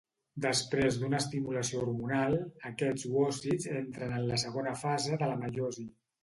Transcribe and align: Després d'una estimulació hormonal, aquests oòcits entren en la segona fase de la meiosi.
Després 0.43 0.95
d'una 1.01 1.19
estimulació 1.23 1.81
hormonal, 1.83 2.37
aquests 2.71 3.05
oòcits 3.19 3.69
entren 3.83 4.17
en 4.21 4.27
la 4.31 4.41
segona 4.45 4.75
fase 4.87 5.21
de 5.25 5.31
la 5.35 5.39
meiosi. 5.45 5.87